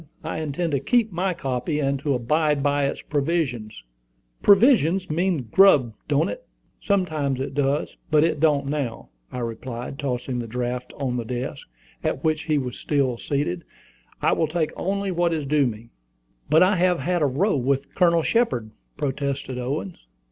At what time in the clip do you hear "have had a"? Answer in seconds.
16.77-17.27